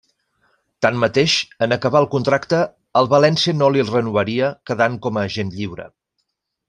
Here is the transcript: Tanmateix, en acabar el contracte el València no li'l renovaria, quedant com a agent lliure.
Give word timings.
Tanmateix, 0.85 1.35
en 1.65 1.75
acabar 1.75 2.01
el 2.05 2.09
contracte 2.15 2.61
el 3.03 3.11
València 3.13 3.55
no 3.59 3.69
li'l 3.75 3.93
renovaria, 3.97 4.51
quedant 4.71 4.97
com 5.05 5.21
a 5.23 5.27
agent 5.33 5.53
lliure. 5.61 5.87